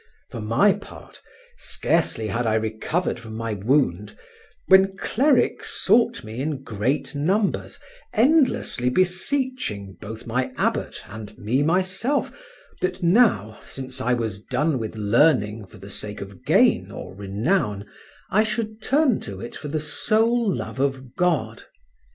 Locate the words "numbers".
7.13-7.79